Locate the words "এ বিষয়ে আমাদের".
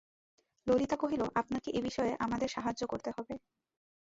1.71-2.49